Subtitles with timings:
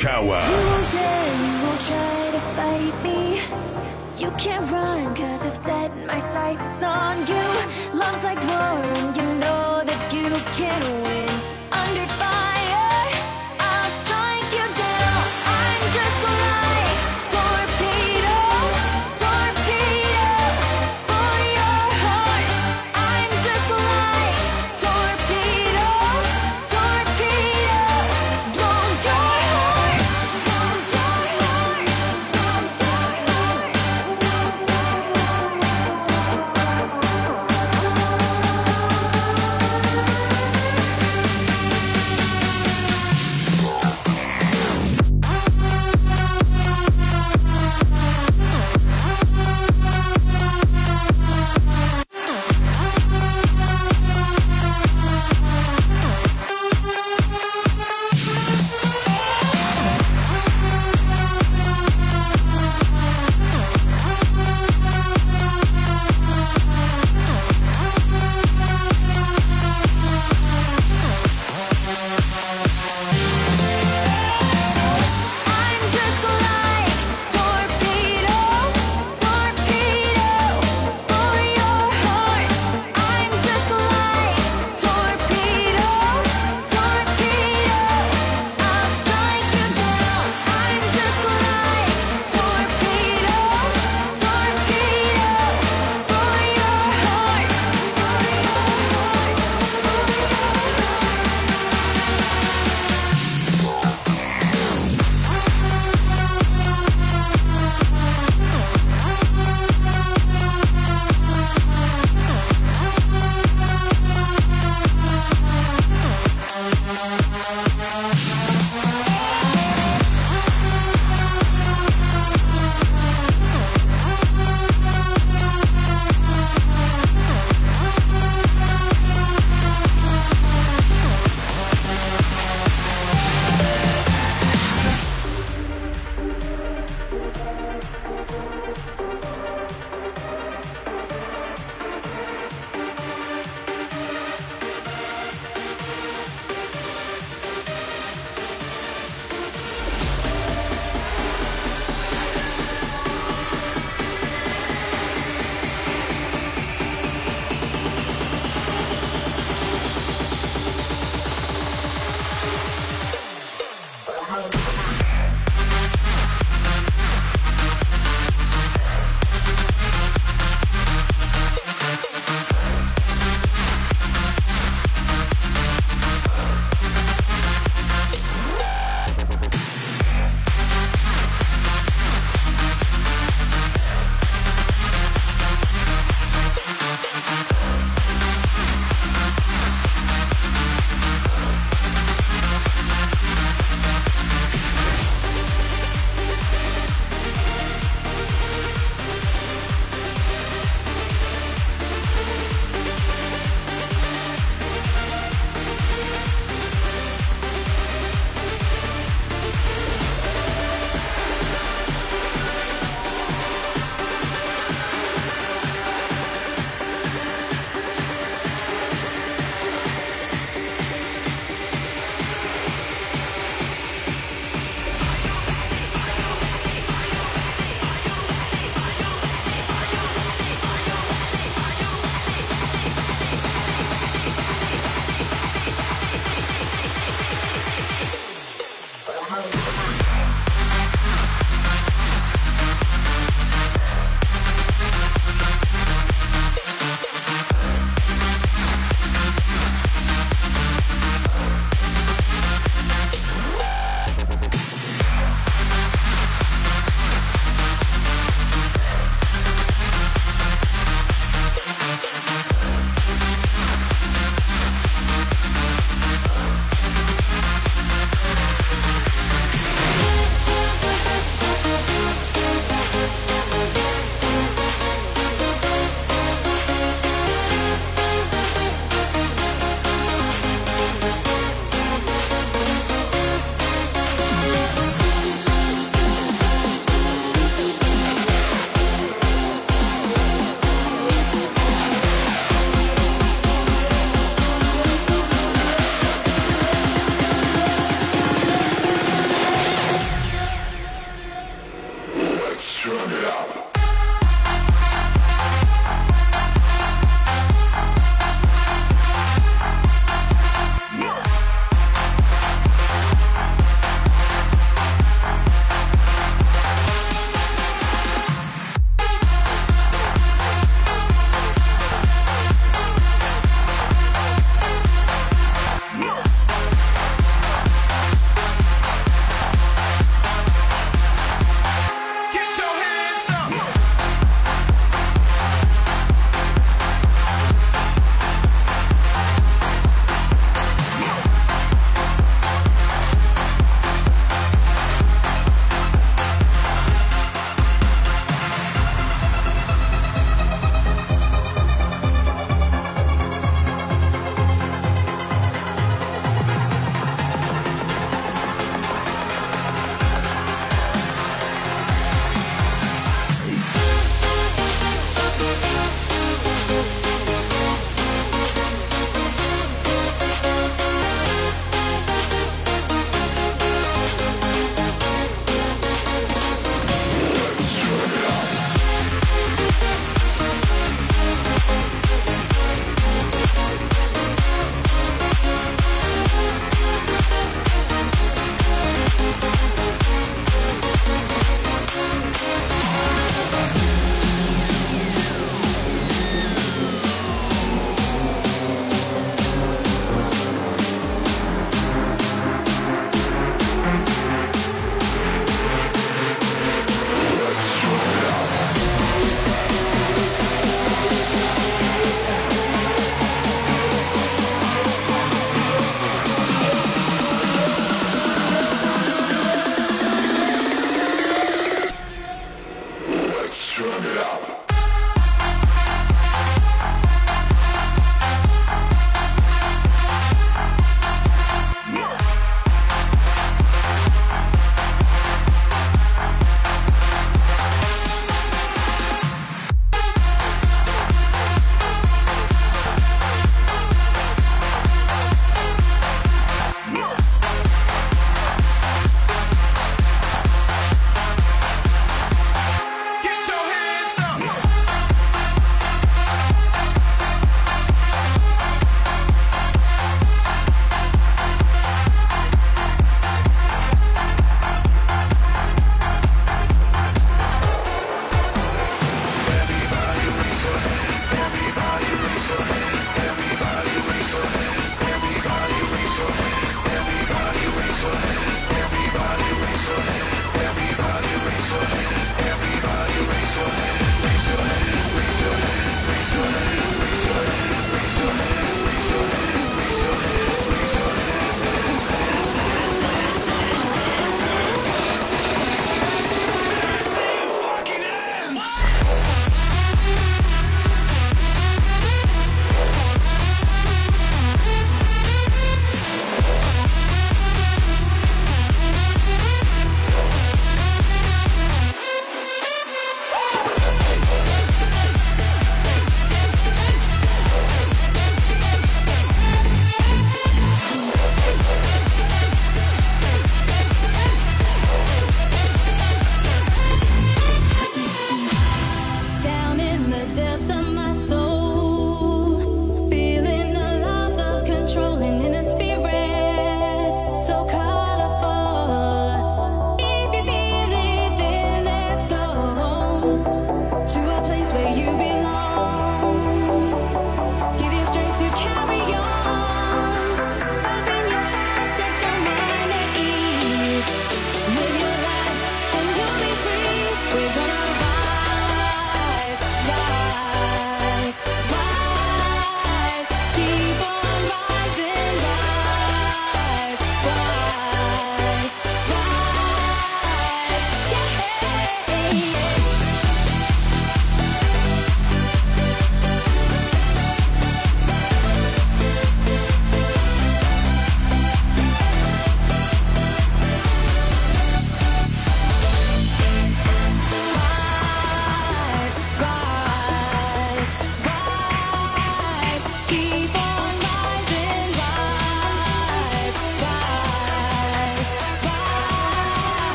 [0.00, 0.40] Furukawa.
[0.48, 3.40] You won't dare, you won't try to fight me.
[4.16, 4.79] You can't run.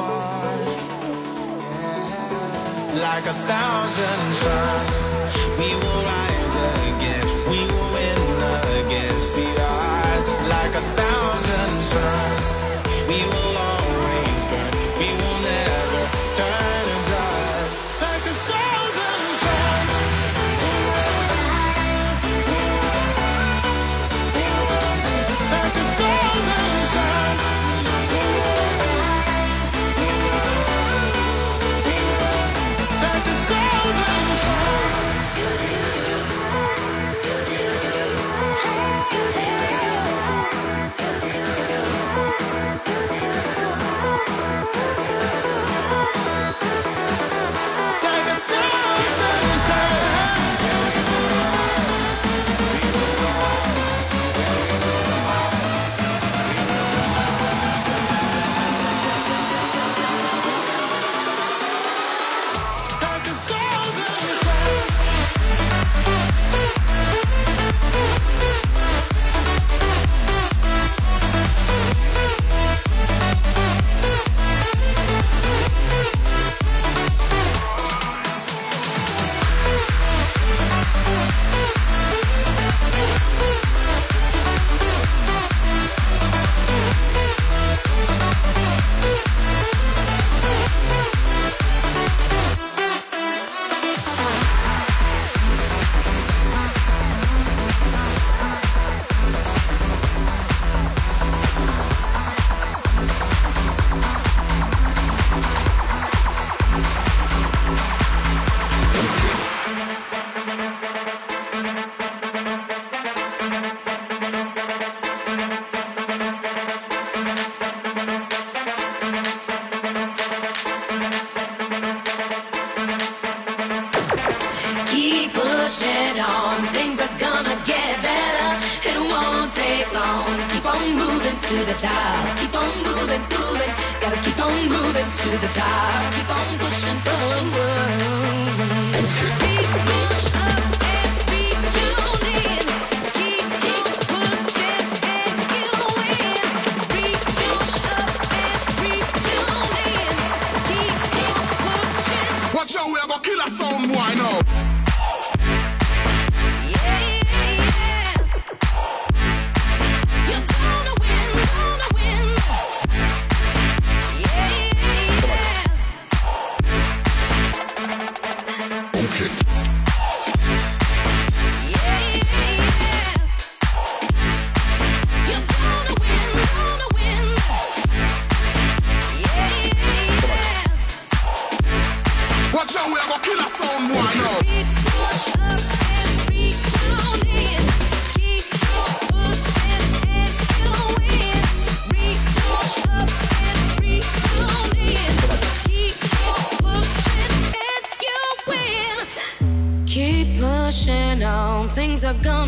[0.00, 0.40] Yeah.
[3.06, 4.94] Like a thousand suns,
[5.58, 5.89] we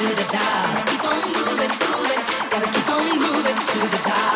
[0.00, 0.86] to the top.
[0.88, 2.22] Keep on moving, moving.
[2.50, 4.29] Gotta keep on moving to the top.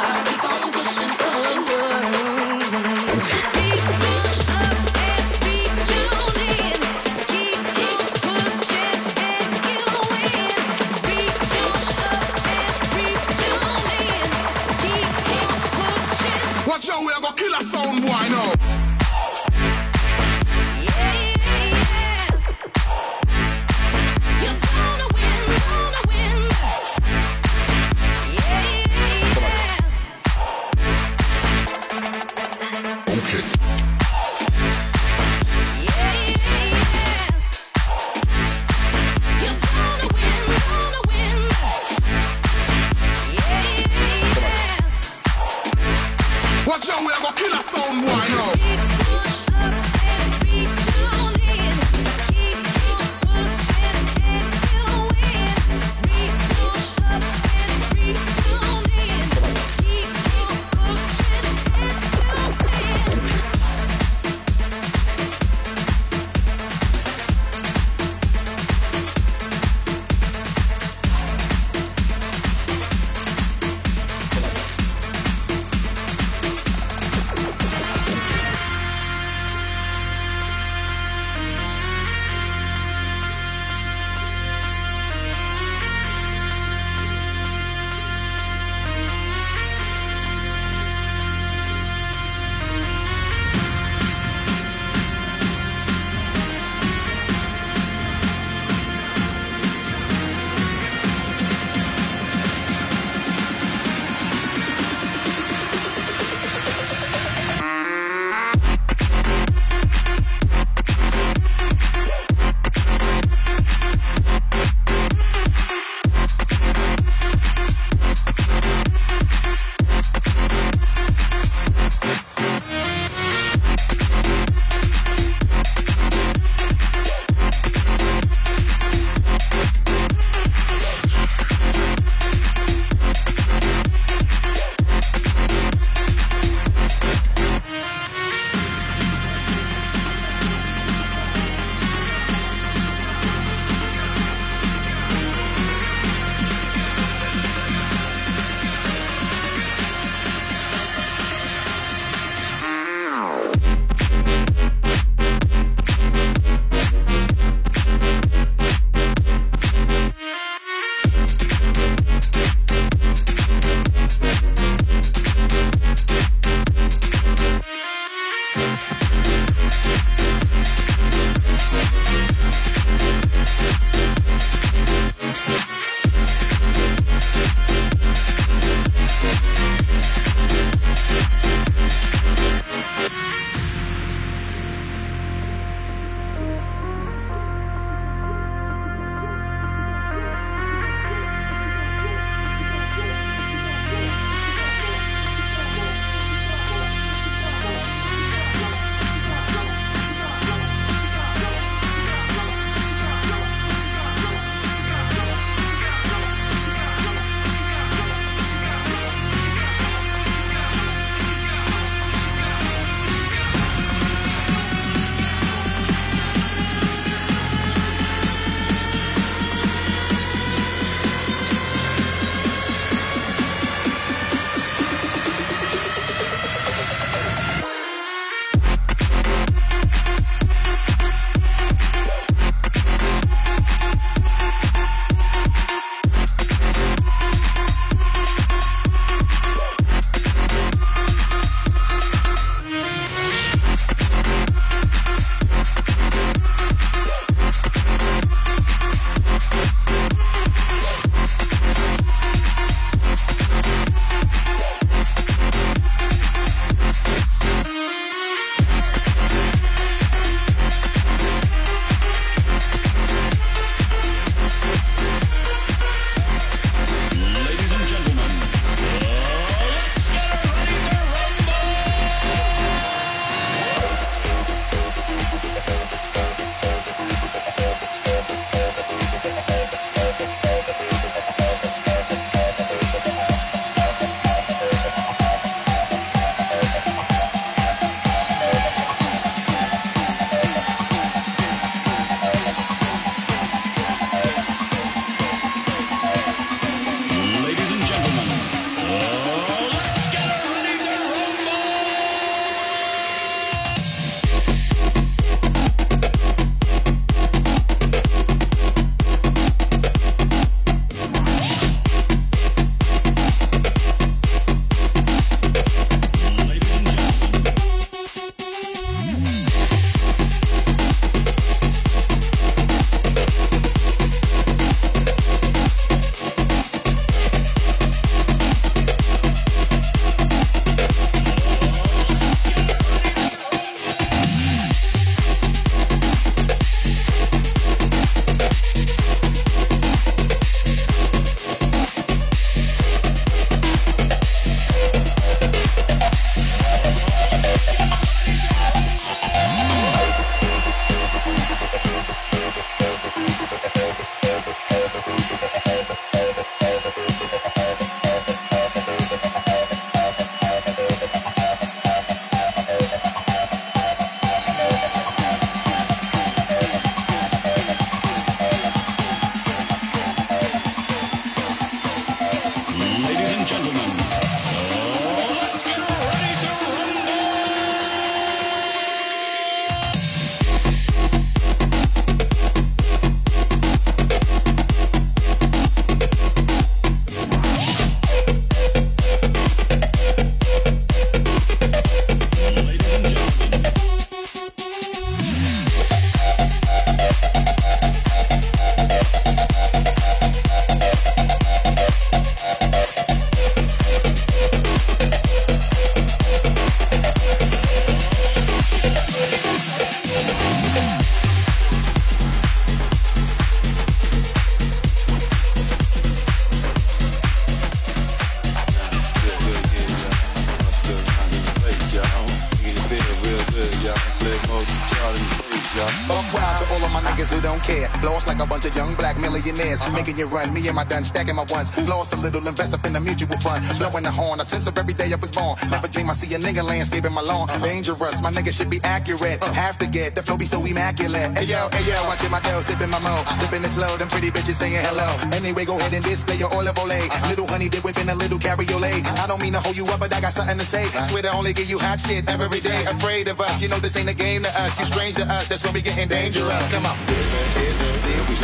[430.16, 431.70] You run, me and my done, stacking my ones.
[431.88, 433.64] Lost a little, invest up in the mutual fund.
[433.78, 435.56] Blowing the horn, a sense of every day I was born.
[435.70, 437.48] Never dream I see a nigga landscaping my lawn.
[437.62, 439.42] Dangerous, my nigga should be accurate.
[439.42, 441.36] Have to get the flow be so immaculate.
[441.38, 443.24] Hey yo, hey yo, watching my tail sipping my mo.
[443.36, 445.08] Sipping it slow, them pretty bitches saying hello.
[445.32, 447.00] Anyway, go ahead and display your olive ole.
[447.28, 449.06] Little honey dip whipping a little cabriolet.
[449.18, 450.86] I don't mean to hold you up, but I got something to say.
[451.08, 452.84] Swear to only give you hot shit every day.
[452.84, 454.78] Afraid of us, you know this ain't a game to us.
[454.78, 456.72] You strange to us, that's when we getting dangerous.
[456.72, 456.96] Come on.
[457.06, 457.93] This is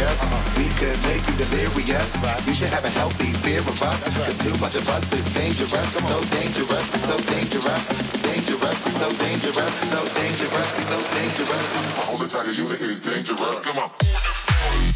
[0.00, 0.56] serious.
[0.56, 2.16] We could make you delirious.
[2.46, 4.04] You should have a healthy fear of us.
[4.16, 5.88] Cause too much of us is dangerous.
[5.92, 7.84] So dangerous, we so dangerous.
[8.22, 9.72] Dangerous, we so dangerous.
[9.90, 11.68] So dangerous, we so dangerous.
[11.96, 13.60] My whole entire unit is dangerous.
[13.60, 14.89] Come on.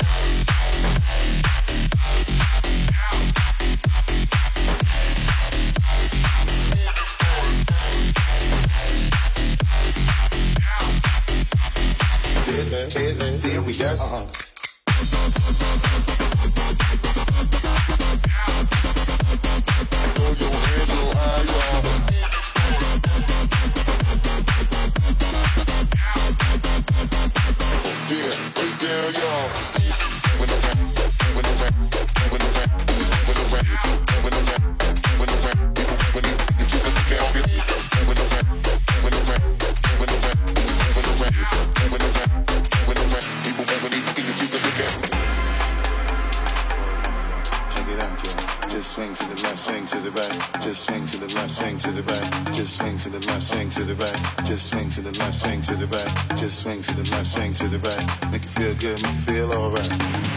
[54.54, 56.38] Just swing to the left, swing to the right.
[56.38, 58.30] Just swing to the left, swing to the right.
[58.30, 59.90] Make you feel good, make you feel alright.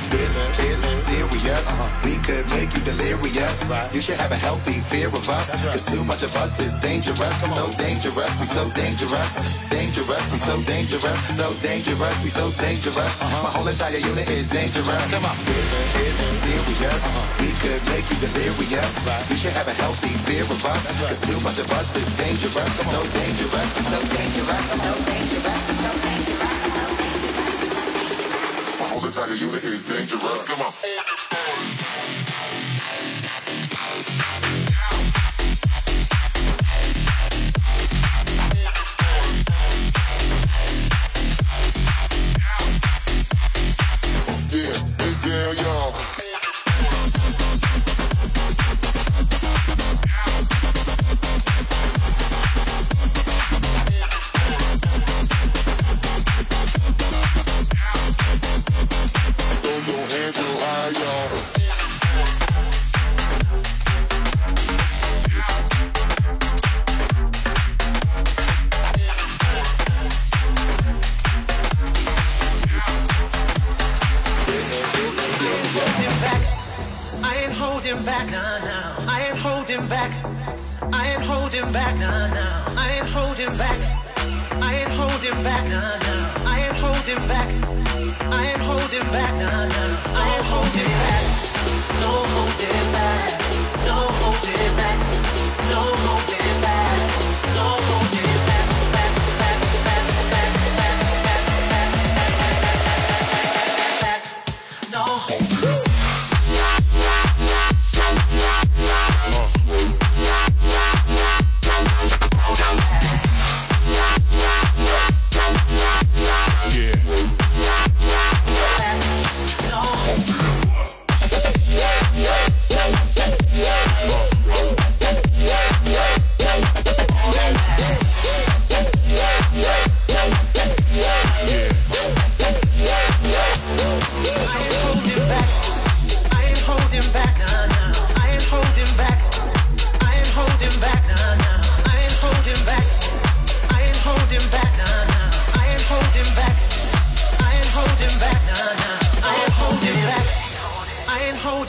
[0.10, 0.77] This is
[1.48, 1.68] serious.
[2.04, 3.70] We could make you delirious.
[3.94, 5.52] You should have a healthy fear of us.
[5.64, 7.36] Cause too much of us is dangerous.
[7.56, 9.32] So dangerous, we so dangerous.
[9.70, 11.20] Dangerous, we so dangerous.
[11.38, 13.22] So dangerous, we so dangerous.
[13.44, 15.08] My whole entire unit is dangerous.
[15.08, 15.38] Come on.
[15.46, 17.04] This is serious.
[17.40, 18.94] We could make you delirious.
[19.30, 20.84] You should have a healthy fear of us.
[21.08, 22.72] Cause too much of us is dangerous.
[22.92, 24.64] So dangerous, we so dangerous.
[24.84, 26.56] So dangerous, we so dangerous.
[26.76, 27.48] So dangerous.
[28.80, 30.44] My whole entire unit is dangerous.
[30.44, 31.07] Come on.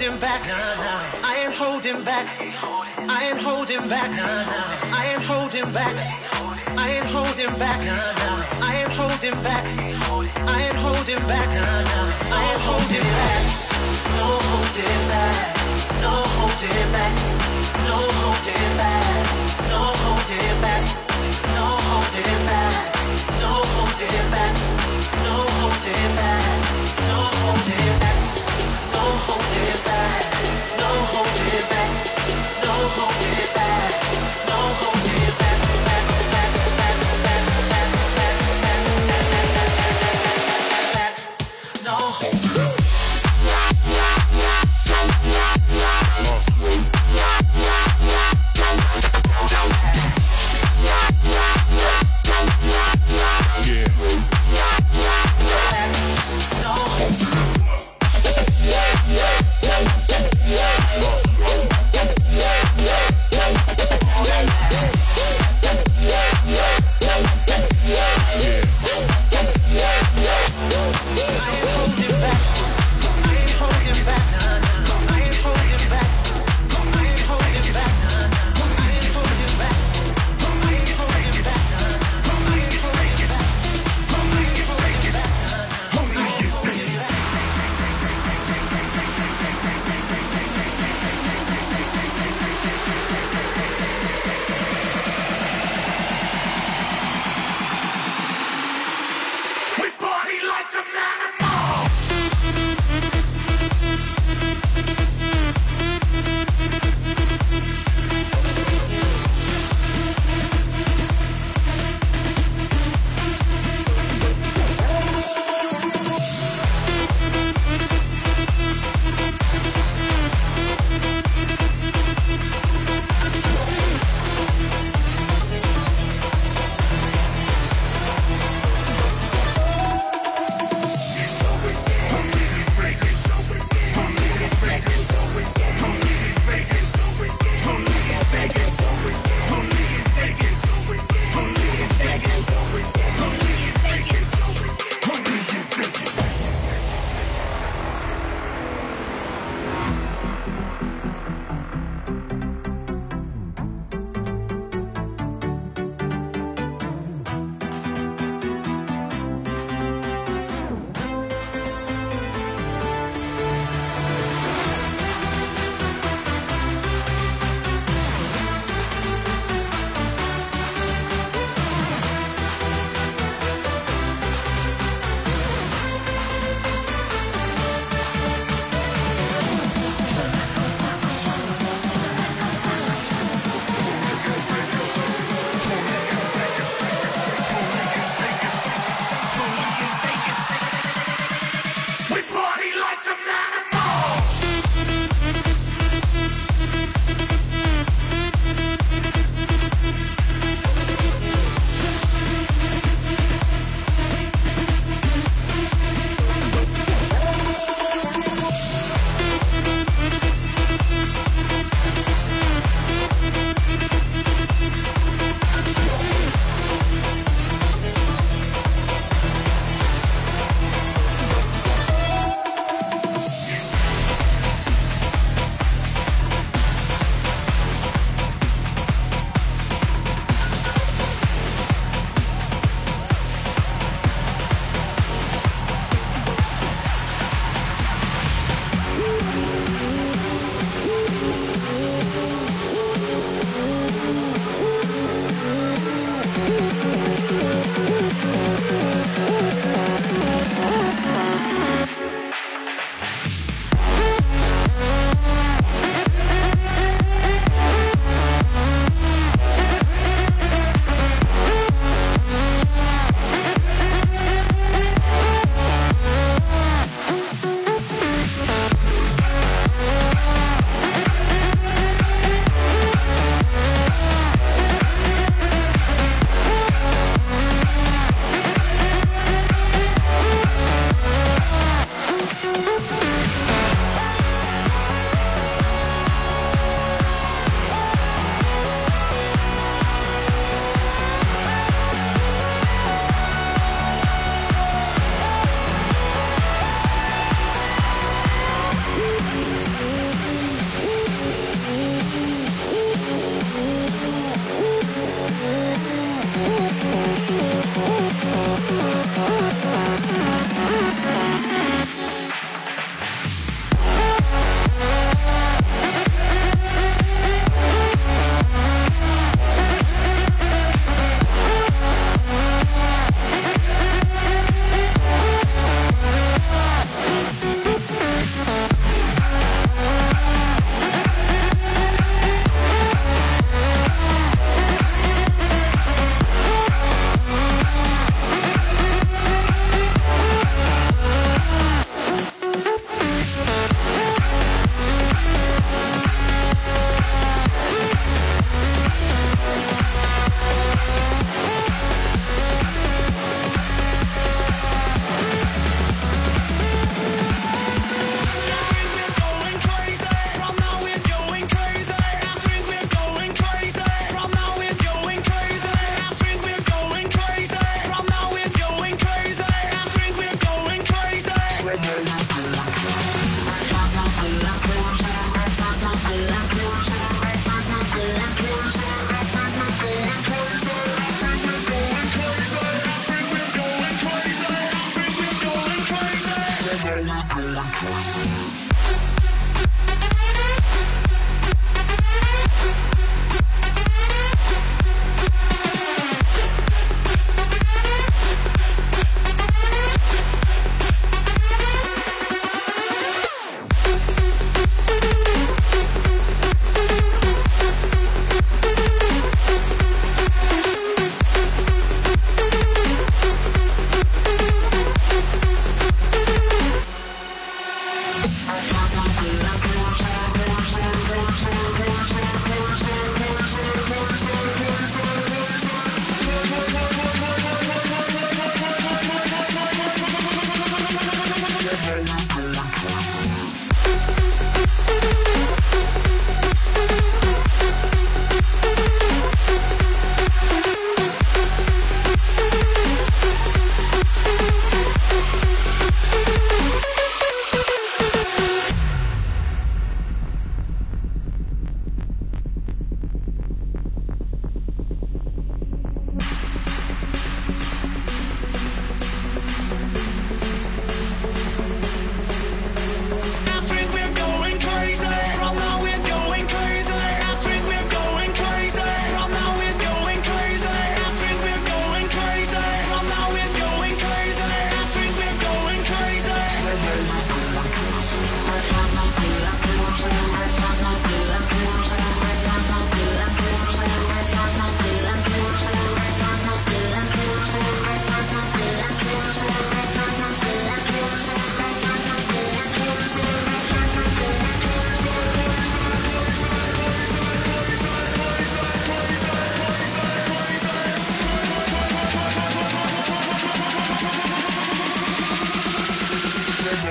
[0.09, 0.43] Holding back.
[1.23, 2.27] I ain't holding back.
[2.97, 4.11] I ain't holding back.
[4.89, 5.95] I ain't holding back.
[6.77, 7.81] I ain't holding back.
[8.63, 9.65] I ain't holding back.
[10.49, 11.49] I ain't holding back.
[11.49, 13.45] I ain't holding back.
[14.17, 15.45] No holding back.
[16.01, 17.15] No holding back.
[17.75, 19.05] No holding back.
[19.69, 20.85] No holding back.
[21.53, 22.73] No holding back.
[23.41, 24.55] No holding back.
[25.21, 26.55] No holding back.
[27.09, 28.18] No holding back.
[29.09, 30.23] No holding back.
[30.81, 31.91] No holding back.
[32.63, 33.18] No holding back.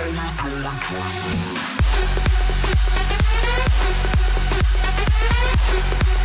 [0.10, 0.41] Thank
[6.08, 6.16] you.